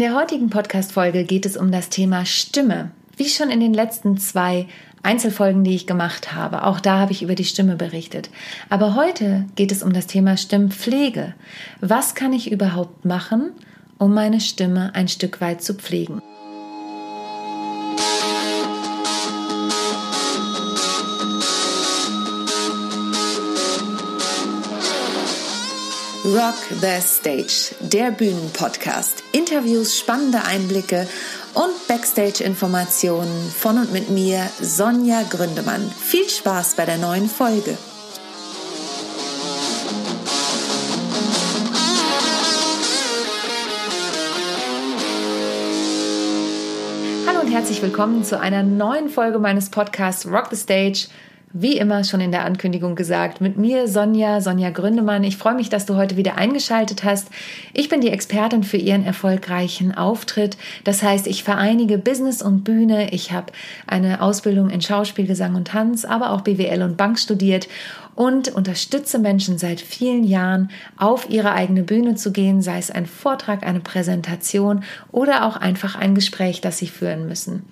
In 0.00 0.06
der 0.06 0.18
heutigen 0.18 0.48
Podcast-Folge 0.48 1.24
geht 1.24 1.44
es 1.44 1.58
um 1.58 1.70
das 1.70 1.90
Thema 1.90 2.24
Stimme. 2.24 2.90
Wie 3.18 3.28
schon 3.28 3.50
in 3.50 3.60
den 3.60 3.74
letzten 3.74 4.16
zwei 4.16 4.66
Einzelfolgen, 5.02 5.62
die 5.62 5.74
ich 5.74 5.86
gemacht 5.86 6.32
habe. 6.32 6.64
Auch 6.64 6.80
da 6.80 7.00
habe 7.00 7.12
ich 7.12 7.22
über 7.22 7.34
die 7.34 7.44
Stimme 7.44 7.76
berichtet. 7.76 8.30
Aber 8.70 8.94
heute 8.94 9.44
geht 9.56 9.70
es 9.70 9.82
um 9.82 9.92
das 9.92 10.06
Thema 10.06 10.38
Stimmpflege. 10.38 11.34
Was 11.82 12.14
kann 12.14 12.32
ich 12.32 12.50
überhaupt 12.50 13.04
machen, 13.04 13.52
um 13.98 14.14
meine 14.14 14.40
Stimme 14.40 14.94
ein 14.94 15.06
Stück 15.06 15.42
weit 15.42 15.62
zu 15.62 15.74
pflegen? 15.74 16.22
Rock 26.24 26.54
the 26.80 27.00
Stage, 27.02 27.74
der 27.92 28.12
Bühnenpodcast. 28.12 29.24
Interviews, 29.32 29.98
spannende 29.98 30.44
Einblicke 30.44 31.08
und 31.54 31.88
Backstage-Informationen 31.88 33.50
von 33.50 33.78
und 33.78 33.92
mit 33.92 34.10
mir, 34.10 34.48
Sonja 34.60 35.22
Gründemann. 35.28 35.90
Viel 35.90 36.28
Spaß 36.28 36.76
bei 36.76 36.84
der 36.84 36.98
neuen 36.98 37.28
Folge. 37.28 37.76
Hallo 47.26 47.40
und 47.40 47.48
herzlich 47.48 47.82
willkommen 47.82 48.22
zu 48.22 48.38
einer 48.38 48.62
neuen 48.62 49.08
Folge 49.08 49.40
meines 49.40 49.68
Podcasts 49.68 50.26
Rock 50.26 50.48
the 50.50 50.56
Stage 50.56 51.08
wie 51.52 51.76
immer 51.76 52.04
schon 52.04 52.20
in 52.20 52.30
der 52.30 52.44
Ankündigung 52.44 52.94
gesagt, 52.94 53.40
mit 53.40 53.56
mir 53.56 53.88
Sonja, 53.88 54.40
Sonja 54.40 54.70
Gründemann. 54.70 55.24
Ich 55.24 55.36
freue 55.36 55.54
mich, 55.54 55.68
dass 55.68 55.84
du 55.84 55.96
heute 55.96 56.16
wieder 56.16 56.36
eingeschaltet 56.36 57.02
hast. 57.02 57.28
Ich 57.72 57.88
bin 57.88 58.00
die 58.00 58.10
Expertin 58.10 58.62
für 58.62 58.76
ihren 58.76 59.04
erfolgreichen 59.04 59.92
Auftritt. 59.92 60.56
Das 60.84 61.02
heißt, 61.02 61.26
ich 61.26 61.42
vereinige 61.42 61.98
Business 61.98 62.40
und 62.40 62.62
Bühne. 62.62 63.12
Ich 63.12 63.32
habe 63.32 63.52
eine 63.88 64.22
Ausbildung 64.22 64.70
in 64.70 64.80
Schauspiel, 64.80 65.26
Gesang 65.26 65.56
und 65.56 65.68
Tanz, 65.68 66.04
aber 66.04 66.30
auch 66.30 66.42
BWL 66.42 66.82
und 66.82 66.96
Bank 66.96 67.18
studiert 67.18 67.66
und 68.20 68.48
unterstütze 68.48 69.18
Menschen 69.18 69.56
seit 69.56 69.80
vielen 69.80 70.24
Jahren, 70.24 70.68
auf 70.98 71.30
ihre 71.30 71.52
eigene 71.52 71.82
Bühne 71.82 72.16
zu 72.16 72.32
gehen, 72.32 72.60
sei 72.60 72.76
es 72.76 72.90
ein 72.90 73.06
Vortrag, 73.06 73.66
eine 73.66 73.80
Präsentation 73.80 74.84
oder 75.10 75.46
auch 75.46 75.56
einfach 75.56 75.94
ein 75.96 76.14
Gespräch, 76.14 76.60
das 76.60 76.76
sie 76.76 76.88
führen 76.88 77.26
müssen. 77.26 77.62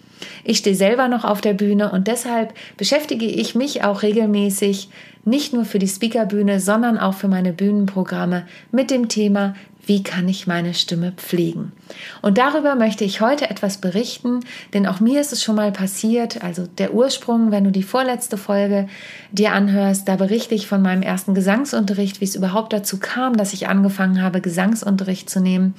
Ich 0.44 0.56
stehe 0.56 0.74
selber 0.74 1.08
noch 1.08 1.24
auf 1.24 1.42
der 1.42 1.52
Bühne 1.52 1.92
und 1.92 2.08
deshalb 2.08 2.54
beschäftige 2.78 3.26
ich 3.26 3.54
mich 3.54 3.84
auch 3.84 4.00
regelmäßig 4.00 4.88
nicht 5.26 5.52
nur 5.52 5.66
für 5.66 5.78
die 5.78 5.86
Speakerbühne, 5.86 6.60
sondern 6.60 6.96
auch 6.96 7.12
für 7.12 7.28
meine 7.28 7.52
Bühnenprogramme 7.52 8.46
mit 8.72 8.90
dem 8.90 9.08
Thema, 9.08 9.54
wie 9.88 10.02
kann 10.02 10.28
ich 10.28 10.46
meine 10.46 10.74
Stimme 10.74 11.12
pflegen? 11.12 11.72
Und 12.20 12.36
darüber 12.36 12.74
möchte 12.74 13.04
ich 13.04 13.22
heute 13.22 13.48
etwas 13.48 13.78
berichten, 13.78 14.40
denn 14.74 14.86
auch 14.86 15.00
mir 15.00 15.18
ist 15.18 15.32
es 15.32 15.42
schon 15.42 15.56
mal 15.56 15.72
passiert, 15.72 16.44
also 16.44 16.66
der 16.66 16.92
Ursprung, 16.92 17.50
wenn 17.50 17.64
du 17.64 17.72
die 17.72 17.82
vorletzte 17.82 18.36
Folge 18.36 18.86
dir 19.32 19.52
anhörst, 19.52 20.06
da 20.06 20.16
berichte 20.16 20.54
ich 20.54 20.66
von 20.66 20.82
meinem 20.82 21.00
ersten 21.00 21.34
Gesangsunterricht, 21.34 22.20
wie 22.20 22.26
es 22.26 22.36
überhaupt 22.36 22.74
dazu 22.74 22.98
kam, 22.98 23.38
dass 23.38 23.54
ich 23.54 23.66
angefangen 23.66 24.20
habe, 24.20 24.42
Gesangsunterricht 24.42 25.30
zu 25.30 25.40
nehmen. 25.40 25.74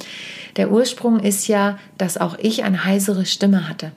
Der 0.55 0.71
Ursprung 0.71 1.19
ist 1.19 1.47
ja, 1.47 1.77
dass 1.99 2.17
auch 2.17 2.35
ich 2.39 2.63
eine 2.63 2.85
heisere 2.85 3.27
Stimme 3.27 3.69
hatte. 3.69 3.91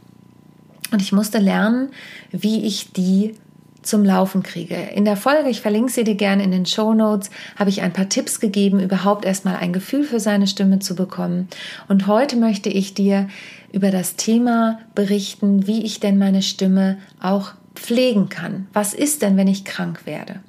Und 0.93 1.01
ich 1.01 1.13
musste 1.13 1.39
lernen, 1.39 1.89
wie 2.33 2.67
ich 2.67 2.93
die 2.93 3.35
zum 3.83 4.05
Laufen 4.05 4.43
kriege. 4.43 4.77
In 4.95 5.05
der 5.05 5.17
Folge, 5.17 5.49
ich 5.49 5.61
verlinke 5.61 5.93
sie 5.93 6.05
dir 6.05 6.15
gerne 6.15 6.43
in 6.43 6.51
den 6.51 6.67
Show 6.67 6.95
Notes, 6.95 7.31
habe 7.57 7.71
ich 7.71 7.83
ein 7.83 7.93
paar 7.93 8.09
Tipps 8.09 8.41
gegeben, 8.41 8.81
überhaupt 8.81 9.25
erstmal 9.25 9.57
ein 9.57 9.73
Gefühl 9.73 10.05
für 10.05 10.21
seine 10.21 10.47
Stimme 10.47 10.79
zu 10.79 10.95
bekommen. 10.95 11.49
Und 11.89 12.07
heute 12.07 12.37
möchte 12.37 12.69
ich 12.69 12.95
dir 12.95 13.29
über 13.73 13.91
das 13.91 14.17
Thema 14.17 14.79
berichten, 14.95 15.67
wie 15.67 15.83
ich 15.83 16.01
denn 16.01 16.19
meine 16.19 16.43
Stimme 16.43 16.99
auch 17.21 17.53
pflegen 17.75 18.29
kann. 18.29 18.67
Was 18.73 18.95
ist 18.95 19.23
denn, 19.23 19.37
wenn 19.37 19.49
ich 19.49 19.65
krank 19.65 20.07
werde? 20.07 20.41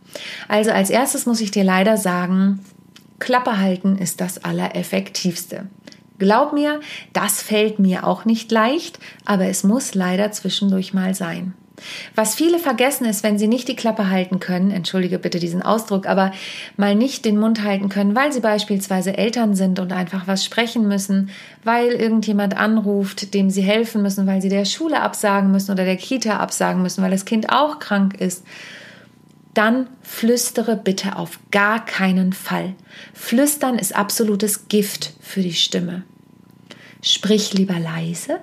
Also 0.47 0.71
als 0.71 0.89
erstes 0.89 1.25
muss 1.25 1.41
ich 1.41 1.51
dir 1.51 1.63
leider 1.63 1.97
sagen, 1.97 2.59
Klappe 3.19 3.57
halten 3.57 3.97
ist 3.97 4.21
das 4.21 4.43
Allereffektivste. 4.43 5.67
Glaub 6.19 6.53
mir, 6.53 6.79
das 7.13 7.41
fällt 7.41 7.79
mir 7.79 8.05
auch 8.05 8.25
nicht 8.25 8.51
leicht, 8.51 8.99
aber 9.25 9.47
es 9.47 9.63
muss 9.63 9.95
leider 9.95 10.31
zwischendurch 10.31 10.93
mal 10.93 11.15
sein. 11.15 11.53
Was 12.15 12.35
viele 12.35 12.59
vergessen 12.59 13.05
ist, 13.05 13.23
wenn 13.23 13.39
sie 13.39 13.47
nicht 13.47 13.67
die 13.67 13.75
Klappe 13.75 14.09
halten 14.09 14.39
können, 14.39 14.71
entschuldige 14.71 15.19
bitte 15.19 15.39
diesen 15.39 15.61
Ausdruck, 15.61 16.05
aber 16.07 16.31
mal 16.77 16.95
nicht 16.95 17.25
den 17.25 17.39
Mund 17.39 17.63
halten 17.63 17.89
können, 17.89 18.15
weil 18.15 18.31
sie 18.31 18.41
beispielsweise 18.41 19.17
Eltern 19.17 19.55
sind 19.55 19.79
und 19.79 19.91
einfach 19.91 20.27
was 20.27 20.45
sprechen 20.45 20.87
müssen, 20.87 21.31
weil 21.63 21.87
irgendjemand 21.87 22.55
anruft, 22.55 23.33
dem 23.33 23.49
sie 23.49 23.63
helfen 23.63 24.01
müssen, 24.01 24.27
weil 24.27 24.41
sie 24.41 24.49
der 24.49 24.65
Schule 24.65 25.01
absagen 25.01 25.51
müssen 25.51 25.71
oder 25.71 25.85
der 25.85 25.97
Kita 25.97 26.37
absagen 26.37 26.81
müssen, 26.81 27.03
weil 27.03 27.11
das 27.11 27.25
Kind 27.25 27.49
auch 27.49 27.79
krank 27.79 28.19
ist 28.19 28.43
dann 29.53 29.87
flüstere 30.01 30.75
bitte 30.75 31.15
auf 31.15 31.39
gar 31.51 31.85
keinen 31.85 32.33
Fall. 32.33 32.73
Flüstern 33.13 33.77
ist 33.77 33.95
absolutes 33.95 34.67
Gift 34.67 35.13
für 35.21 35.41
die 35.41 35.53
Stimme. 35.53 36.03
Sprich 37.01 37.53
lieber 37.53 37.79
leise, 37.79 38.39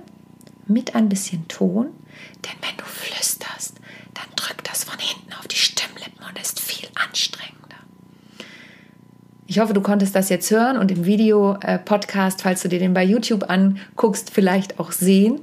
mit 0.67 0.95
ein 0.95 1.09
bisschen 1.09 1.49
Ton, 1.49 1.89
denn 2.45 2.57
wenn 2.61 2.77
du 2.77 2.85
flüsterst, 2.85 3.77
dann 4.15 4.27
drückt 4.37 4.69
das 4.69 4.85
von 4.85 4.99
hinten 4.99 5.33
auf 5.35 5.49
die 5.49 5.57
Stimmlippen 5.57 6.25
und 6.27 6.41
ist 6.41 6.61
viel 6.61 6.89
anstrengender. 6.95 7.57
Ich 9.47 9.59
hoffe, 9.59 9.73
du 9.73 9.81
konntest 9.81 10.15
das 10.15 10.29
jetzt 10.29 10.51
hören 10.51 10.77
und 10.77 10.91
im 10.91 11.05
Video-Podcast, 11.05 12.43
falls 12.43 12.63
du 12.63 12.69
dir 12.69 12.79
den 12.79 12.95
bei 12.95 13.05
YouTube 13.05 13.51
anguckst, 13.51 14.31
vielleicht 14.31 14.79
auch 14.79 14.93
sehen. 14.93 15.41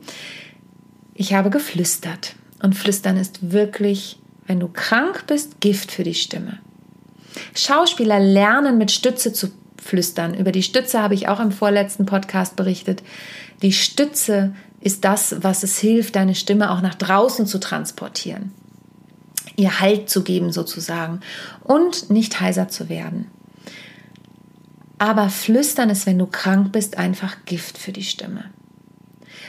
Ich 1.13 1.33
habe 1.33 1.49
geflüstert 1.49 2.35
und 2.61 2.75
Flüstern 2.75 3.17
ist 3.17 3.51
wirklich 3.51 4.19
wenn 4.47 4.59
du 4.61 4.69
krank 4.69 5.25
bist, 5.27 5.59
Gift 5.59 5.91
für 5.91 6.03
die 6.03 6.15
Stimme. 6.15 6.59
Schauspieler 7.53 8.19
lernen 8.19 8.77
mit 8.77 8.91
Stütze 8.91 9.33
zu 9.33 9.51
flüstern. 9.79 10.33
Über 10.33 10.51
die 10.51 10.63
Stütze 10.63 11.01
habe 11.01 11.13
ich 11.13 11.27
auch 11.27 11.39
im 11.39 11.51
vorletzten 11.51 12.05
Podcast 12.05 12.55
berichtet. 12.55 13.03
Die 13.61 13.73
Stütze 13.73 14.55
ist 14.79 15.03
das, 15.05 15.35
was 15.43 15.63
es 15.63 15.79
hilft, 15.79 16.15
deine 16.15 16.35
Stimme 16.35 16.71
auch 16.71 16.81
nach 16.81 16.95
draußen 16.95 17.45
zu 17.45 17.59
transportieren. 17.59 18.51
Ihr 19.55 19.79
Halt 19.79 20.09
zu 20.09 20.23
geben 20.23 20.51
sozusagen 20.51 21.21
und 21.63 22.09
nicht 22.09 22.39
heiser 22.39 22.67
zu 22.67 22.89
werden. 22.89 23.27
Aber 24.99 25.29
flüstern 25.29 25.89
ist, 25.89 26.05
wenn 26.05 26.19
du 26.19 26.25
krank 26.25 26.71
bist, 26.71 26.97
einfach 26.97 27.37
Gift 27.45 27.77
für 27.77 27.91
die 27.91 28.03
Stimme. 28.03 28.45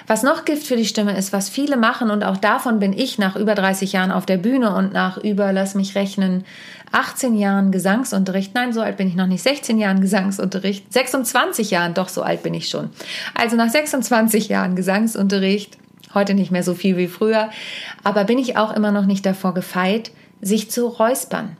Was 0.06 0.22
noch 0.22 0.44
Gift 0.44 0.66
für 0.66 0.76
die 0.76 0.84
Stimme 0.84 1.16
ist, 1.16 1.32
was 1.32 1.48
viele 1.48 1.76
machen 1.76 2.10
und 2.10 2.24
auch 2.24 2.36
davon 2.36 2.78
bin 2.78 2.92
ich 2.92 3.18
nach 3.18 3.36
über 3.36 3.54
30 3.54 3.92
Jahren 3.92 4.10
auf 4.10 4.26
der 4.26 4.38
Bühne 4.38 4.74
und 4.74 4.92
nach 4.92 5.18
über, 5.18 5.52
lass 5.52 5.74
mich 5.74 5.94
rechnen, 5.94 6.44
18 6.92 7.36
Jahren 7.36 7.72
Gesangsunterricht. 7.72 8.54
Nein, 8.54 8.72
so 8.72 8.80
alt 8.80 8.96
bin 8.96 9.08
ich 9.08 9.14
noch 9.14 9.26
nicht. 9.26 9.42
16 9.42 9.78
Jahren 9.78 10.00
Gesangsunterricht. 10.00 10.92
26 10.92 11.70
Jahren, 11.70 11.94
doch 11.94 12.08
so 12.08 12.22
alt 12.22 12.42
bin 12.42 12.54
ich 12.54 12.68
schon. 12.68 12.90
Also 13.34 13.56
nach 13.56 13.68
26 13.68 14.48
Jahren 14.48 14.76
Gesangsunterricht, 14.76 15.76
heute 16.14 16.34
nicht 16.34 16.50
mehr 16.50 16.62
so 16.62 16.74
viel 16.74 16.96
wie 16.96 17.08
früher, 17.08 17.50
aber 18.04 18.24
bin 18.24 18.38
ich 18.38 18.56
auch 18.56 18.74
immer 18.74 18.92
noch 18.92 19.06
nicht 19.06 19.26
davor 19.26 19.54
gefeit, 19.54 20.10
sich 20.40 20.70
zu 20.70 20.86
räuspern. 20.86 21.56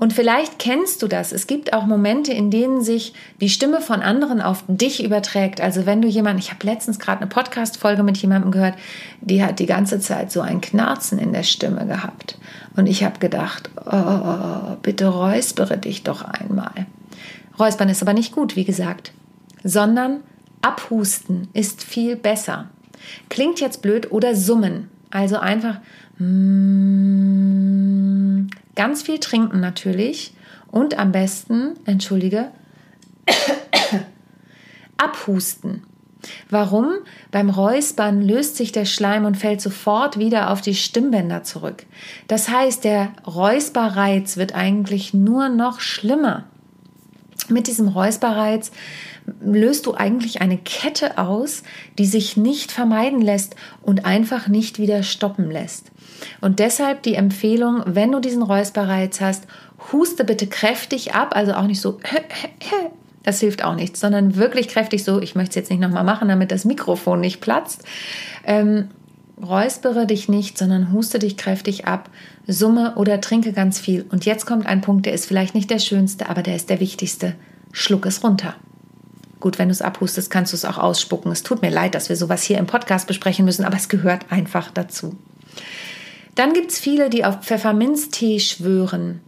Und 0.00 0.14
vielleicht 0.14 0.58
kennst 0.58 1.02
du 1.02 1.08
das. 1.08 1.30
Es 1.30 1.46
gibt 1.46 1.74
auch 1.74 1.84
Momente, 1.84 2.32
in 2.32 2.50
denen 2.50 2.80
sich 2.80 3.12
die 3.42 3.50
Stimme 3.50 3.82
von 3.82 4.00
anderen 4.00 4.40
auf 4.40 4.64
dich 4.66 5.04
überträgt. 5.04 5.60
Also 5.60 5.84
wenn 5.84 6.00
du 6.00 6.08
jemanden, 6.08 6.38
ich 6.38 6.50
habe 6.50 6.66
letztens 6.66 6.98
gerade 6.98 7.20
eine 7.20 7.26
Podcast-Folge 7.26 8.02
mit 8.02 8.16
jemandem 8.16 8.50
gehört, 8.50 8.76
die 9.20 9.44
hat 9.44 9.58
die 9.58 9.66
ganze 9.66 10.00
Zeit 10.00 10.32
so 10.32 10.40
ein 10.40 10.62
Knarzen 10.62 11.18
in 11.18 11.34
der 11.34 11.42
Stimme 11.42 11.86
gehabt. 11.86 12.38
Und 12.76 12.86
ich 12.86 13.04
habe 13.04 13.18
gedacht, 13.18 13.68
oh, 13.76 14.76
bitte 14.80 15.06
räuspere 15.06 15.76
dich 15.76 16.02
doch 16.02 16.22
einmal. 16.22 16.86
Räuspern 17.58 17.90
ist 17.90 18.00
aber 18.00 18.14
nicht 18.14 18.32
gut, 18.32 18.56
wie 18.56 18.64
gesagt, 18.64 19.12
sondern 19.64 20.20
abhusten 20.62 21.48
ist 21.52 21.84
viel 21.84 22.16
besser. 22.16 22.70
Klingt 23.28 23.60
jetzt 23.60 23.82
blöd 23.82 24.10
oder 24.10 24.34
summen. 24.34 24.88
Also 25.10 25.38
einfach 25.38 25.76
mm, 26.18 27.79
Ganz 28.74 29.02
viel 29.02 29.18
trinken 29.18 29.60
natürlich 29.60 30.34
und 30.70 30.98
am 30.98 31.12
besten, 31.12 31.74
entschuldige, 31.84 32.50
abhusten. 34.96 35.82
Warum? 36.50 36.92
Beim 37.30 37.48
Räuspern 37.48 38.22
löst 38.22 38.56
sich 38.56 38.72
der 38.72 38.84
Schleim 38.84 39.24
und 39.24 39.36
fällt 39.36 39.60
sofort 39.60 40.18
wieder 40.18 40.50
auf 40.50 40.60
die 40.60 40.74
Stimmbänder 40.74 41.42
zurück. 41.44 41.86
Das 42.28 42.48
heißt, 42.48 42.84
der 42.84 43.12
Räusperreiz 43.26 44.36
wird 44.36 44.54
eigentlich 44.54 45.14
nur 45.14 45.48
noch 45.48 45.80
schlimmer. 45.80 46.44
Mit 47.50 47.66
diesem 47.66 47.88
Räusperreiz 47.88 48.70
löst 49.42 49.86
du 49.86 49.94
eigentlich 49.94 50.40
eine 50.40 50.58
Kette 50.58 51.18
aus, 51.18 51.62
die 51.98 52.06
sich 52.06 52.36
nicht 52.36 52.72
vermeiden 52.72 53.20
lässt 53.20 53.56
und 53.82 54.04
einfach 54.04 54.48
nicht 54.48 54.78
wieder 54.78 55.02
stoppen 55.02 55.50
lässt. 55.50 55.90
Und 56.40 56.58
deshalb 56.58 57.02
die 57.02 57.14
Empfehlung, 57.14 57.82
wenn 57.86 58.12
du 58.12 58.20
diesen 58.20 58.42
Räusperreiz 58.42 59.20
hast, 59.20 59.44
huste 59.92 60.24
bitte 60.24 60.46
kräftig 60.46 61.14
ab, 61.14 61.34
also 61.34 61.52
auch 61.52 61.66
nicht 61.66 61.80
so, 61.80 61.98
Das 63.22 63.40
hilft 63.40 63.62
auch 63.64 63.74
nichts, 63.74 64.00
sondern 64.00 64.36
wirklich 64.36 64.68
kräftig 64.68 65.04
so, 65.04 65.20
ich 65.20 65.34
möchte 65.34 65.50
es 65.50 65.56
jetzt 65.56 65.70
nicht 65.70 65.80
nochmal 65.80 66.04
machen, 66.04 66.28
damit 66.28 66.50
das 66.50 66.64
Mikrofon 66.64 67.20
nicht 67.20 67.40
platzt. 67.40 67.84
Ähm, 68.46 68.88
räuspere 69.42 70.06
dich 70.06 70.28
nicht, 70.28 70.58
sondern 70.58 70.92
huste 70.92 71.18
dich 71.18 71.36
kräftig 71.36 71.86
ab, 71.86 72.10
summe 72.46 72.94
oder 72.96 73.20
trinke 73.20 73.52
ganz 73.52 73.78
viel. 73.78 74.04
Und 74.10 74.24
jetzt 74.24 74.46
kommt 74.46 74.66
ein 74.66 74.80
Punkt, 74.80 75.06
der 75.06 75.12
ist 75.12 75.26
vielleicht 75.26 75.54
nicht 75.54 75.70
der 75.70 75.78
schönste, 75.78 76.28
aber 76.28 76.42
der 76.42 76.56
ist 76.56 76.70
der 76.70 76.80
wichtigste. 76.80 77.34
Schluck 77.72 78.06
es 78.06 78.22
runter. 78.24 78.54
Gut, 79.40 79.58
wenn 79.58 79.68
du 79.68 79.72
es 79.72 79.82
abhustest, 79.82 80.30
kannst 80.30 80.52
du 80.52 80.56
es 80.56 80.64
auch 80.64 80.76
ausspucken. 80.76 81.32
Es 81.32 81.42
tut 81.42 81.62
mir 81.62 81.70
leid, 81.70 81.94
dass 81.94 82.08
wir 82.08 82.16
sowas 82.16 82.42
hier 82.42 82.58
im 82.58 82.66
Podcast 82.66 83.06
besprechen 83.06 83.44
müssen, 83.44 83.64
aber 83.64 83.76
es 83.76 83.88
gehört 83.88 84.30
einfach 84.30 84.70
dazu. 84.70 85.16
Dann 86.34 86.52
gibt 86.52 86.70
es 86.72 86.78
viele, 86.78 87.08
die 87.10 87.24
auf 87.24 87.40
Pfefferminztee 87.40 88.38
schwören. 88.38 89.20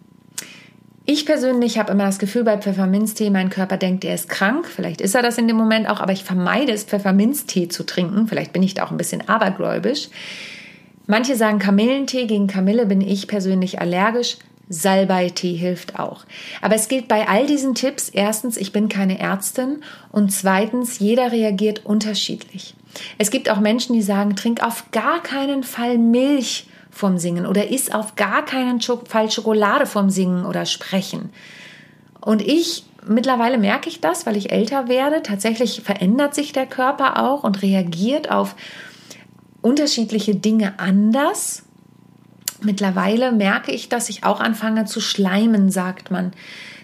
Ich 1.04 1.26
persönlich 1.26 1.78
habe 1.78 1.92
immer 1.92 2.04
das 2.04 2.20
Gefühl 2.20 2.44
bei 2.44 2.56
Pfefferminztee, 2.58 3.30
mein 3.30 3.50
Körper 3.50 3.76
denkt, 3.76 4.04
er 4.04 4.14
ist 4.14 4.28
krank. 4.28 4.68
Vielleicht 4.68 5.00
ist 5.00 5.16
er 5.16 5.22
das 5.22 5.36
in 5.36 5.48
dem 5.48 5.56
Moment 5.56 5.88
auch, 5.88 6.00
aber 6.00 6.12
ich 6.12 6.22
vermeide 6.22 6.72
es, 6.72 6.84
Pfefferminztee 6.84 7.68
zu 7.68 7.84
trinken. 7.84 8.28
Vielleicht 8.28 8.52
bin 8.52 8.62
ich 8.62 8.74
da 8.74 8.84
auch 8.84 8.92
ein 8.92 8.98
bisschen 8.98 9.28
abergläubisch. 9.28 10.08
Manche 11.08 11.34
sagen 11.34 11.58
Kamillentee, 11.58 12.26
gegen 12.26 12.46
Kamille 12.46 12.86
bin 12.86 13.00
ich 13.00 13.26
persönlich 13.26 13.80
allergisch. 13.80 14.36
Salbeitee 14.68 15.54
hilft 15.54 15.98
auch. 15.98 16.24
Aber 16.60 16.76
es 16.76 16.88
gilt 16.88 17.08
bei 17.08 17.28
all 17.28 17.46
diesen 17.46 17.74
Tipps, 17.74 18.08
erstens, 18.08 18.56
ich 18.56 18.72
bin 18.72 18.88
keine 18.88 19.18
Ärztin 19.18 19.82
und 20.12 20.30
zweitens, 20.32 21.00
jeder 21.00 21.32
reagiert 21.32 21.84
unterschiedlich. 21.84 22.74
Es 23.18 23.30
gibt 23.30 23.50
auch 23.50 23.60
Menschen, 23.60 23.94
die 23.94 24.02
sagen, 24.02 24.36
trink 24.36 24.62
auf 24.62 24.90
gar 24.92 25.22
keinen 25.22 25.64
Fall 25.64 25.98
Milch 25.98 26.66
vom 26.92 27.18
Singen 27.18 27.46
oder 27.46 27.70
iss 27.70 27.90
auf 27.90 28.14
gar 28.14 28.44
keinen 28.44 28.80
Fall 28.80 29.30
Schokolade 29.30 29.86
vom 29.86 30.10
Singen 30.10 30.46
oder 30.46 30.66
Sprechen. 30.66 31.30
Und 32.20 32.42
ich 32.42 32.84
mittlerweile 33.06 33.58
merke 33.58 33.88
ich 33.88 34.00
das, 34.00 34.26
weil 34.26 34.36
ich 34.36 34.52
älter 34.52 34.88
werde. 34.88 35.22
Tatsächlich 35.22 35.80
verändert 35.82 36.34
sich 36.34 36.52
der 36.52 36.66
Körper 36.66 37.20
auch 37.20 37.42
und 37.42 37.62
reagiert 37.62 38.30
auf 38.30 38.54
unterschiedliche 39.60 40.34
Dinge 40.34 40.78
anders. 40.78 41.64
Mittlerweile 42.60 43.32
merke 43.32 43.72
ich, 43.72 43.88
dass 43.88 44.08
ich 44.08 44.24
auch 44.24 44.38
anfange 44.38 44.84
zu 44.84 45.00
schleimen, 45.00 45.70
sagt 45.70 46.10
man. 46.10 46.32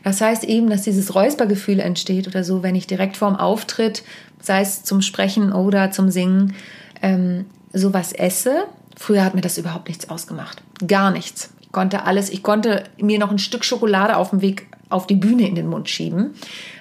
Das 0.02 0.20
heißt 0.20 0.44
eben, 0.44 0.70
dass 0.70 0.82
dieses 0.82 1.14
Räuspergefühl 1.14 1.81
entsteht 1.81 2.26
oder 2.26 2.43
so, 2.43 2.62
wenn 2.62 2.75
ich 2.75 2.87
direkt 2.87 3.16
vorm 3.16 3.37
Auftritt, 3.37 4.02
sei 4.40 4.62
es 4.62 4.82
zum 4.82 5.02
Sprechen 5.02 5.52
oder 5.52 5.90
zum 5.90 6.10
Singen, 6.10 6.55
ähm, 7.02 7.46
sowas 7.72 8.12
esse. 8.12 8.64
Früher 8.99 9.25
hat 9.25 9.35
mir 9.35 9.41
das 9.41 9.59
überhaupt 9.59 9.87
nichts 9.87 10.11
ausgemacht. 10.11 10.61
Gar 10.87 11.12
nichts. 11.12 11.55
Ich 11.61 11.71
konnte 11.71 12.03
alles, 12.03 12.31
ich 12.31 12.43
konnte 12.43 12.83
mir 13.00 13.21
noch 13.21 13.31
ein 13.31 13.39
Stück 13.39 13.65
Schokolade 13.65 14.17
auf 14.17 14.31
dem 14.31 14.41
Weg 14.41 14.67
auf 14.89 15.06
die 15.06 15.15
Bühne 15.15 15.47
in 15.47 15.55
den 15.55 15.69
Mund 15.69 15.89
schieben. 15.89 16.35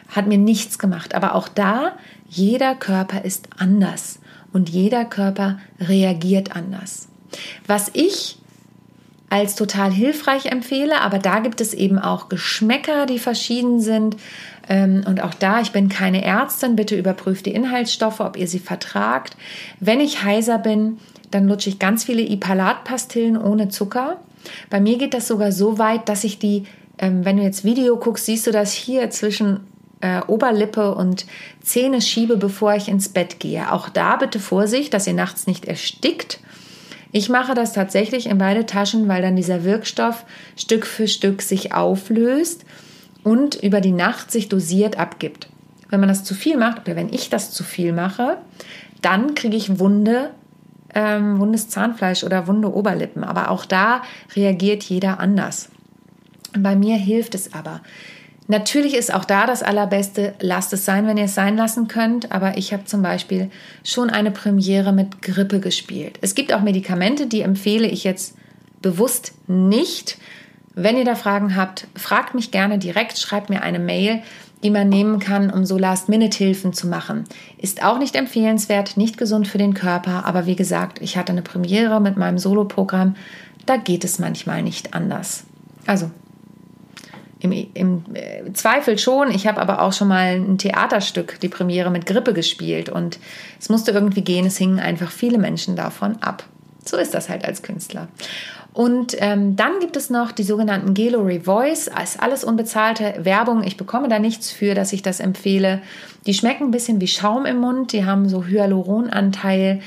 Hat 0.10 0.26
mir 0.26 0.40
nichts 0.40 0.80
gemacht. 0.80 1.14
Aber 1.14 1.36
auch 1.36 1.48
da, 1.48 1.94
jeder 2.28 2.74
Körper 2.74 3.24
ist 3.24 3.50
anders 3.58 4.20
und 4.52 4.68
jeder 4.68 5.06
Körper 5.06 5.60
reagiert 5.80 6.56
anders. 6.56 7.08
Was 7.68 7.92
ich 7.94 8.40
als 9.30 9.56
total 9.56 9.92
hilfreich 9.92 10.46
empfehle, 10.48 11.02
aber 11.02 11.20
da 11.20 11.40
gibt 11.40 11.62
es 11.62 11.74
eben 11.74 12.00
auch 12.00 12.30
Geschmäcker, 12.30 13.06
die 13.06 13.20
verschieden 13.20 13.82
sind. 13.82 14.16
Ähm, 14.70 15.04
und 15.06 15.22
auch 15.22 15.34
da, 15.34 15.60
ich 15.60 15.72
bin 15.72 15.90
keine 15.90 16.24
Ärztin, 16.24 16.78
bitte 16.78 16.96
überprüft 16.96 17.46
die 17.46 17.54
Inhaltsstoffe, 17.54 18.22
ob 18.22 18.38
ihr 18.38 18.48
sie 18.48 18.60
vertragt. 18.60 19.36
Wenn 19.80 20.00
ich 20.00 20.24
heiser 20.24 20.58
bin, 20.58 20.98
dann 21.32 21.48
lutsche 21.48 21.70
ich 21.70 21.80
ganz 21.80 22.04
viele 22.04 22.22
Ipalat-Pastillen 22.22 23.38
ohne 23.38 23.70
Zucker. 23.70 24.20
Bei 24.70 24.80
mir 24.80 24.98
geht 24.98 25.14
das 25.14 25.28
sogar 25.28 25.52
so 25.52 25.78
weit, 25.78 26.10
dass 26.10 26.24
ich 26.24 26.40
die, 26.40 26.64
ähm, 26.98 27.26
wenn 27.26 27.38
du 27.38 27.44
jetzt 27.44 27.64
Video 27.64 27.98
guckst, 27.98 28.26
siehst 28.26 28.48
du 28.48 28.52
das 28.52 28.72
hier 28.74 29.10
zwischen 29.10 29.62
äh, 30.02 30.22
Oberlippe 30.28 30.94
und 30.96 31.26
Zähne 31.62 32.02
schiebe, 32.02 32.38
bevor 32.38 32.76
ich 32.76 32.88
ins 32.88 33.10
Bett 33.10 33.40
gehe. 33.40 33.72
Auch 33.72 33.90
da 33.90 34.16
bitte 34.16 34.40
Vorsicht, 34.40 34.94
dass 34.94 35.08
ihr 35.08 35.14
nachts 35.14 35.48
nicht 35.48 35.66
erstickt. 35.66 36.40
Ich 37.12 37.30
mache 37.30 37.54
das 37.54 37.74
tatsächlich 37.74 38.28
in 38.28 38.38
beide 38.38 38.66
Taschen, 38.66 39.08
weil 39.08 39.22
dann 39.22 39.36
dieser 39.36 39.64
Wirkstoff 39.64 40.26
Stück 40.56 40.86
für 40.86 41.08
Stück 41.08 41.42
sich 41.42 41.74
auflöst 41.74 42.66
und 43.24 43.56
über 43.56 43.82
die 43.82 43.92
Nacht 43.92 44.32
sich 44.32 44.50
dosiert 44.50 45.00
abgibt. 45.00 45.50
Wenn 45.90 46.00
man 46.00 46.10
das 46.10 46.24
zu 46.24 46.34
viel 46.34 46.58
macht 46.58 46.82
oder 46.82 46.96
wenn 46.96 47.12
ich 47.14 47.30
das 47.30 47.52
zu 47.52 47.64
viel 47.64 47.94
mache, 47.94 48.38
dann 49.02 49.36
kriege 49.36 49.56
ich 49.56 49.80
wunde, 49.80 50.32
ähm, 50.94 51.40
wundes 51.40 51.70
Zahnfleisch 51.70 52.24
oder 52.24 52.48
wunde 52.48 52.74
Oberlippen. 52.74 53.24
Aber 53.24 53.50
auch 53.52 53.66
da 53.66 54.02
reagiert 54.36 54.84
jeder 54.84 55.20
anders. 55.20 55.70
Bei 56.58 56.76
mir 56.76 56.98
hilft 56.98 57.36
es 57.36 57.54
aber. 57.54 57.82
Natürlich 58.50 58.96
ist 58.96 59.14
auch 59.14 59.26
da 59.26 59.46
das 59.46 59.62
Allerbeste, 59.62 60.34
lasst 60.40 60.72
es 60.72 60.86
sein, 60.86 61.06
wenn 61.06 61.18
ihr 61.18 61.26
es 61.26 61.36
sein 61.36 61.58
lassen 61.58 61.90
könnt. 61.90 62.32
Aber 62.32 62.58
ich 62.58 62.72
habe 62.72 62.86
zum 62.86 63.02
Beispiel 63.02 63.52
schon 63.84 64.10
eine 64.10 64.32
Premiere 64.32 64.94
mit 64.94 65.22
Grippe 65.22 65.60
gespielt. 65.60 66.18
Es 66.22 66.34
gibt 66.34 66.54
auch 66.54 66.62
Medikamente, 66.62 67.28
die 67.28 67.42
empfehle 67.42 67.88
ich 67.88 68.06
jetzt 68.06 68.36
bewusst 68.82 69.34
nicht. 69.48 70.18
Wenn 70.76 70.98
ihr 70.98 71.06
da 71.06 71.16
Fragen 71.16 71.56
habt, 71.56 71.88
fragt 71.96 72.36
mich 72.36 72.52
gerne 72.52 72.78
direkt, 72.78 73.18
schreibt 73.18 73.50
mir 73.50 73.64
eine 73.64 73.80
Mail, 73.80 74.22
die 74.64 74.70
man 74.70 74.90
nehmen 74.90 75.20
kann, 75.20 75.50
um 75.50 75.66
so 75.66 75.78
Last-Minute-Hilfen 75.78 76.74
zu 76.74 76.88
machen. 76.88 77.26
Ist 77.58 77.84
auch 77.84 78.00
nicht 78.00 78.16
empfehlenswert, 78.16 78.98
nicht 78.98 79.18
gesund 79.18 79.48
für 79.48 79.58
den 79.58 79.74
Körper, 79.74 80.26
aber 80.26 80.46
wie 80.46 80.56
gesagt, 80.56 81.02
ich 81.02 81.18
hatte 81.18 81.32
eine 81.32 81.44
Premiere 81.44 82.02
mit 82.02 82.18
meinem 82.18 82.38
Soloprogramm, 82.38 83.16
da 83.66 83.78
geht 83.78 84.04
es 84.04 84.18
manchmal 84.18 84.64
nicht 84.64 84.94
anders. 84.94 85.44
Also 85.86 86.10
im, 87.40 87.52
im 87.52 88.04
äh, 88.14 88.52
Zweifel 88.54 88.98
schon. 88.98 89.32
Ich 89.32 89.46
habe 89.46 89.62
aber 89.62 89.82
auch 89.82 89.94
schon 89.94 90.08
mal 90.08 90.36
ein 90.36 90.58
Theaterstück, 90.58 91.40
die 91.42 91.50
Premiere 91.50 91.92
mit 91.92 92.06
Grippe 92.06 92.34
gespielt 92.34 92.90
und 92.90 93.20
es 93.60 93.70
musste 93.70 93.92
irgendwie 93.92 94.22
gehen. 94.22 94.46
Es 94.46 94.58
hingen 94.58 94.80
einfach 94.80 95.12
viele 95.12 95.38
Menschen 95.38 95.76
davon 95.76 96.18
ab. 96.22 96.44
So 96.86 96.98
ist 96.98 97.14
das 97.14 97.30
halt 97.30 97.46
als 97.46 97.62
Künstler. 97.62 98.08
Und 98.78 99.16
ähm, 99.22 99.56
dann 99.56 99.80
gibt 99.80 99.98
es 99.98 100.12
noch 100.12 100.32
die 100.32 100.44
sogenannten 100.44 100.94
Gelo 100.94 101.24
Revoice. 101.24 101.88
Ist 101.88 102.22
alles 102.22 102.44
unbezahlte 102.44 103.16
Werbung. 103.26 103.64
Ich 103.64 103.76
bekomme 103.76 104.08
da 104.08 104.20
nichts 104.20 104.52
für, 104.52 104.76
dass 104.76 104.94
ich 104.94 105.02
das 105.02 105.20
empfehle. 105.20 105.82
Die 106.28 106.36
schmecken 106.36 106.66
ein 106.66 106.72
bisschen 106.72 107.02
wie 107.02 107.08
Schaum 107.08 107.48
im 107.48 107.58
Mund. 107.58 107.92
Die 107.92 108.06
haben 108.06 108.30
so 108.30 108.46
Hyaluronanteil. 108.46 109.80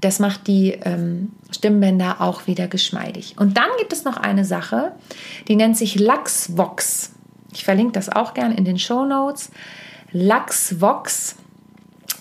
Das 0.00 0.18
macht 0.18 0.46
die 0.46 0.78
ähm, 0.82 1.32
Stimmbänder 1.50 2.22
auch 2.22 2.46
wieder 2.46 2.68
geschmeidig. 2.68 3.34
Und 3.38 3.58
dann 3.58 3.68
gibt 3.78 3.92
es 3.92 4.04
noch 4.04 4.16
eine 4.16 4.46
Sache, 4.46 4.92
die 5.46 5.54
nennt 5.54 5.76
sich 5.76 6.00
Lachsvox. 6.00 7.12
Ich 7.52 7.66
verlinke 7.66 7.92
das 7.92 8.08
auch 8.08 8.32
gern 8.32 8.52
in 8.52 8.64
den 8.64 8.78
Show 8.78 9.04
Notes. 9.04 9.50
Lachsvox 10.10 11.36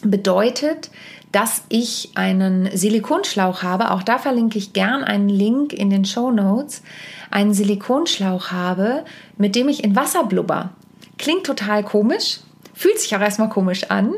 bedeutet, 0.02 0.92
dass 1.32 1.64
ich 1.70 2.12
einen 2.16 2.70
Silikonschlauch 2.76 3.64
habe. 3.64 3.92
Auch 3.92 4.04
da 4.04 4.18
verlinke 4.18 4.58
ich 4.58 4.74
gern 4.74 5.04
einen 5.04 5.30
Link 5.30 5.74
in 5.74 5.90
den 5.90 6.06
Show 6.06 6.32
Notes. 6.32 6.84
Einen 7.30 7.54
Silikonschlauch 7.54 8.52
habe, 8.52 9.04
mit 9.38 9.56
dem 9.56 9.70
ich 9.70 9.84
in 9.84 9.96
Wasser 9.96 10.24
blubber. 10.24 10.72
Klingt 11.18 11.46
total 11.46 11.84
komisch, 11.84 12.40
fühlt 12.74 13.00
sich 13.00 13.16
auch 13.16 13.22
erstmal 13.22 13.50
komisch 13.50 13.90
an, 13.90 14.14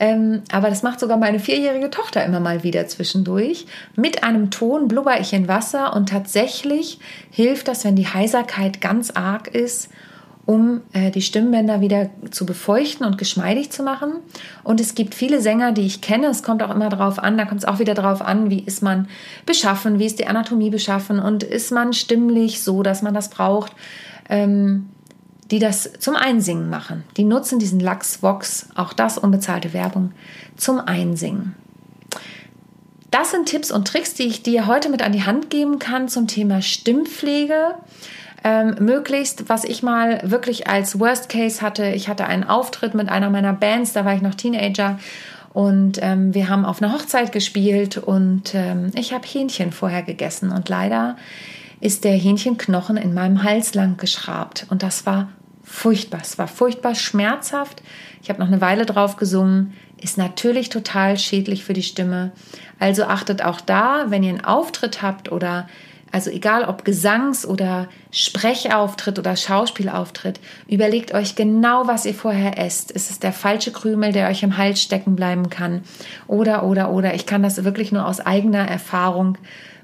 ähm, 0.00 0.42
aber 0.52 0.68
das 0.70 0.82
macht 0.82 1.00
sogar 1.00 1.16
meine 1.16 1.40
vierjährige 1.40 1.90
Tochter 1.90 2.24
immer 2.24 2.40
mal 2.40 2.62
wieder 2.62 2.86
zwischendurch. 2.86 3.66
Mit 3.96 4.22
einem 4.22 4.50
Ton 4.50 4.88
blubber 4.88 5.20
ich 5.20 5.32
in 5.32 5.48
Wasser 5.48 5.94
und 5.94 6.08
tatsächlich 6.08 7.00
hilft 7.30 7.68
das, 7.68 7.84
wenn 7.84 7.96
die 7.96 8.06
Heiserkeit 8.06 8.80
ganz 8.80 9.10
arg 9.10 9.48
ist, 9.48 9.90
um 10.48 10.80
äh, 10.94 11.10
die 11.10 11.20
Stimmbänder 11.20 11.82
wieder 11.82 12.08
zu 12.30 12.46
befeuchten 12.46 13.04
und 13.04 13.18
geschmeidig 13.18 13.68
zu 13.70 13.82
machen. 13.82 14.14
Und 14.64 14.80
es 14.80 14.94
gibt 14.94 15.14
viele 15.14 15.42
Sänger, 15.42 15.72
die 15.72 15.84
ich 15.84 16.00
kenne. 16.00 16.28
Es 16.28 16.42
kommt 16.42 16.62
auch 16.62 16.74
immer 16.74 16.88
darauf 16.88 17.18
an, 17.18 17.36
da 17.36 17.44
kommt 17.44 17.60
es 17.60 17.68
auch 17.68 17.80
wieder 17.80 17.92
darauf 17.92 18.22
an, 18.22 18.48
wie 18.48 18.60
ist 18.60 18.82
man 18.82 19.08
beschaffen, 19.44 19.98
wie 19.98 20.06
ist 20.06 20.18
die 20.18 20.26
Anatomie 20.26 20.70
beschaffen 20.70 21.18
und 21.18 21.42
ist 21.42 21.70
man 21.70 21.92
stimmlich 21.92 22.62
so, 22.62 22.82
dass 22.82 23.02
man 23.02 23.12
das 23.12 23.28
braucht. 23.28 23.72
Ähm, 24.30 24.88
die 25.50 25.58
das 25.58 25.92
zum 25.98 26.16
Einsingen 26.16 26.70
machen. 26.70 27.04
Die 27.18 27.24
nutzen 27.24 27.58
diesen 27.58 27.80
Lachs 27.80 28.22
Vox, 28.22 28.68
auch 28.74 28.94
das 28.94 29.18
unbezahlte 29.18 29.74
Werbung, 29.74 30.12
zum 30.56 30.78
Einsingen. 30.78 31.54
Das 33.10 33.30
sind 33.30 33.46
Tipps 33.46 33.70
und 33.70 33.88
Tricks, 33.88 34.14
die 34.14 34.24
ich 34.24 34.42
dir 34.42 34.66
heute 34.66 34.90
mit 34.90 35.02
an 35.02 35.12
die 35.12 35.24
Hand 35.24 35.48
geben 35.48 35.78
kann 35.78 36.08
zum 36.08 36.26
Thema 36.26 36.60
Stimmpflege. 36.60 37.74
Ähm, 38.44 38.76
möglichst, 38.80 39.48
was 39.48 39.64
ich 39.64 39.82
mal 39.82 40.20
wirklich 40.22 40.68
als 40.68 41.00
Worst 41.00 41.28
Case 41.28 41.60
hatte, 41.60 41.86
ich 41.88 42.08
hatte 42.08 42.26
einen 42.26 42.44
Auftritt 42.44 42.94
mit 42.94 43.08
einer 43.08 43.30
meiner 43.30 43.52
Bands, 43.52 43.94
da 43.94 44.04
war 44.04 44.14
ich 44.14 44.22
noch 44.22 44.34
Teenager 44.34 44.98
und 45.52 45.98
ähm, 46.02 46.34
wir 46.34 46.48
haben 46.48 46.64
auf 46.64 46.80
einer 46.80 46.92
Hochzeit 46.92 47.32
gespielt 47.32 47.96
und 47.96 48.54
ähm, 48.54 48.92
ich 48.94 49.12
habe 49.12 49.26
Hähnchen 49.26 49.72
vorher 49.72 50.04
gegessen 50.04 50.52
und 50.52 50.68
leider 50.68 51.16
ist 51.80 52.04
der 52.04 52.12
Hähnchenknochen 52.12 52.96
in 52.96 53.12
meinem 53.12 53.42
Hals 53.42 53.74
lang 53.74 53.96
geschrabt 53.96 54.66
und 54.70 54.84
das 54.84 55.04
war 55.04 55.28
furchtbar. 55.64 56.20
Es 56.22 56.38
war 56.38 56.48
furchtbar 56.48 56.94
schmerzhaft. 56.94 57.82
Ich 58.22 58.30
habe 58.30 58.40
noch 58.40 58.48
eine 58.48 58.60
Weile 58.60 58.86
drauf 58.86 59.16
gesungen. 59.16 59.74
Ist 60.00 60.18
natürlich 60.18 60.68
total 60.68 61.18
schädlich 61.18 61.64
für 61.64 61.72
die 61.72 61.82
Stimme. 61.82 62.32
Also 62.78 63.04
achtet 63.04 63.42
auch 63.42 63.60
da, 63.60 64.06
wenn 64.08 64.22
ihr 64.22 64.30
einen 64.30 64.44
Auftritt 64.44 65.02
habt 65.02 65.32
oder 65.32 65.66
also 66.10 66.30
egal 66.30 66.64
ob 66.64 66.84
Gesangs- 66.84 67.46
oder 67.46 67.88
Sprechauftritt 68.10 69.18
oder 69.18 69.36
Schauspielauftritt, 69.36 70.40
überlegt 70.66 71.12
euch 71.12 71.34
genau, 71.34 71.86
was 71.86 72.06
ihr 72.06 72.14
vorher 72.14 72.58
esst. 72.58 72.90
Ist 72.90 73.10
es 73.10 73.18
der 73.18 73.32
falsche 73.32 73.72
Krümel, 73.72 74.12
der 74.12 74.28
euch 74.28 74.42
im 74.42 74.56
Hals 74.56 74.80
stecken 74.80 75.16
bleiben 75.16 75.50
kann? 75.50 75.82
Oder, 76.26 76.64
oder, 76.64 76.90
oder, 76.90 77.14
ich 77.14 77.26
kann 77.26 77.42
das 77.42 77.62
wirklich 77.64 77.92
nur 77.92 78.06
aus 78.06 78.20
eigener 78.20 78.66
Erfahrung 78.66 79.36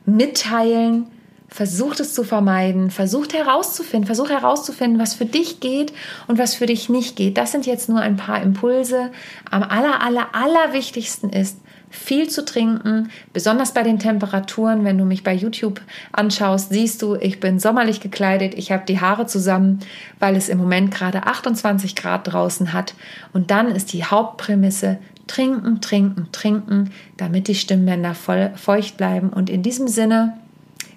mitteilen. 0.06 1.08
Versucht 1.54 2.00
es 2.00 2.14
zu 2.14 2.24
vermeiden, 2.24 2.90
versucht 2.90 3.32
herauszufinden, 3.32 4.06
versucht 4.06 4.30
herauszufinden, 4.30 4.98
was 4.98 5.14
für 5.14 5.24
dich 5.24 5.60
geht 5.60 5.92
und 6.26 6.36
was 6.36 6.56
für 6.56 6.66
dich 6.66 6.88
nicht 6.88 7.14
geht. 7.14 7.38
Das 7.38 7.52
sind 7.52 7.64
jetzt 7.64 7.88
nur 7.88 8.00
ein 8.00 8.16
paar 8.16 8.42
Impulse. 8.42 9.12
Am 9.52 9.62
aller, 9.62 10.02
aller, 10.02 10.34
aller 10.34 10.72
wichtigsten 10.72 11.30
ist, 11.30 11.58
viel 11.90 12.28
zu 12.28 12.44
trinken, 12.44 13.08
besonders 13.32 13.70
bei 13.70 13.84
den 13.84 14.00
Temperaturen. 14.00 14.82
Wenn 14.82 14.98
du 14.98 15.04
mich 15.04 15.22
bei 15.22 15.32
YouTube 15.32 15.80
anschaust, 16.10 16.70
siehst 16.70 17.00
du, 17.02 17.14
ich 17.14 17.38
bin 17.38 17.60
sommerlich 17.60 18.00
gekleidet, 18.00 18.54
ich 18.54 18.72
habe 18.72 18.82
die 18.88 19.00
Haare 19.00 19.26
zusammen, 19.26 19.78
weil 20.18 20.34
es 20.34 20.48
im 20.48 20.58
Moment 20.58 20.90
gerade 20.90 21.22
28 21.22 21.94
Grad 21.94 22.32
draußen 22.32 22.72
hat. 22.72 22.94
Und 23.32 23.52
dann 23.52 23.68
ist 23.68 23.92
die 23.92 24.04
Hauptprämisse, 24.04 24.98
trinken, 25.28 25.80
trinken, 25.80 26.30
trinken, 26.32 26.90
damit 27.16 27.46
die 27.46 27.54
Stimmbänder 27.54 28.16
voll, 28.16 28.50
feucht 28.56 28.96
bleiben. 28.96 29.28
Und 29.28 29.48
in 29.50 29.62
diesem 29.62 29.86
Sinne, 29.86 30.36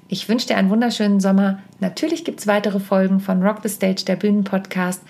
ich 0.07 0.29
wünsche 0.29 0.47
dir 0.47 0.57
einen 0.57 0.69
wunderschönen 0.69 1.19
Sommer. 1.19 1.59
Natürlich 1.79 2.23
gibt 2.23 2.39
es 2.39 2.47
weitere 2.47 2.79
Folgen 2.79 3.19
von 3.19 3.43
Rock 3.43 3.57
the 3.63 3.69
Stage, 3.69 4.03
der 4.05 4.15
Bühnenpodcast. 4.15 5.01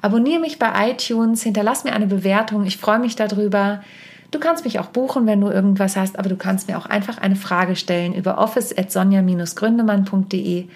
Abonniere 0.00 0.40
mich 0.40 0.58
bei 0.58 0.90
iTunes, 0.90 1.42
hinterlass 1.42 1.84
mir 1.84 1.92
eine 1.92 2.06
Bewertung. 2.06 2.64
Ich 2.66 2.76
freue 2.76 2.98
mich 2.98 3.16
darüber. 3.16 3.82
Du 4.30 4.38
kannst 4.38 4.64
mich 4.64 4.78
auch 4.78 4.86
buchen, 4.86 5.26
wenn 5.26 5.40
du 5.40 5.48
irgendwas 5.48 5.96
hast, 5.96 6.18
aber 6.18 6.28
du 6.28 6.36
kannst 6.36 6.68
mir 6.68 6.76
auch 6.76 6.84
einfach 6.86 7.18
eine 7.18 7.36
Frage 7.36 7.76
stellen 7.76 8.14
über 8.14 8.38
office.sonja-gründemann.de 8.38 10.66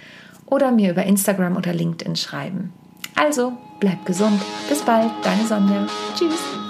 oder 0.47 0.71
mir 0.71 0.93
über 0.93 1.03
Instagram 1.05 1.57
oder 1.57 1.75
LinkedIn 1.75 2.17
schreiben. 2.17 2.73
Also, 3.17 3.53
bleib 3.81 4.07
gesund. 4.07 4.41
Bis 4.69 4.83
bald, 4.83 5.11
deine 5.25 5.45
Sonja. 5.47 5.87
Tschüss. 6.17 6.68